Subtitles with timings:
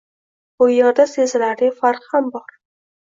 [0.61, 2.57] Bu yerda sezilarli farq ham bor.